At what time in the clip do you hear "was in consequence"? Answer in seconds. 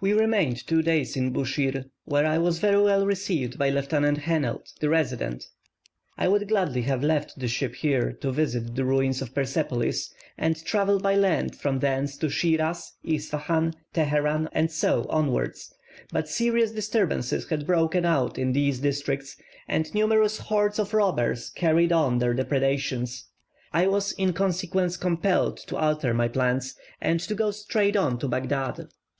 23.86-24.96